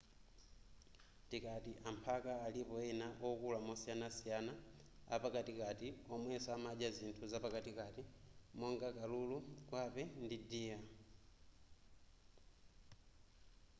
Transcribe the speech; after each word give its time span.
tikati 1.29 1.71
amphaka 1.89 2.31
alipo 2.47 2.75
ena 2.89 3.07
okula 3.29 3.57
mosiyanasiyana 3.67 4.53
apakatikati 5.15 5.87
omwenso 6.13 6.47
amadya 6.57 6.89
zinthu 6.97 7.23
zapakatikati 7.31 8.01
monga 8.59 8.89
kalulu 8.97 9.37
gwape 9.67 10.03
ndi 10.23 10.37
deer 10.49 10.81